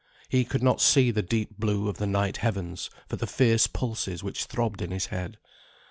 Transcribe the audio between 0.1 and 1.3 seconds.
He could not see the